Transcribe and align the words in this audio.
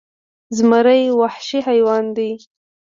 زمری 0.57 1.03
وخشي 1.19 1.59
حیوان 1.67 2.05
دې 2.15 2.31